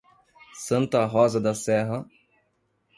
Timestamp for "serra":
1.53-2.07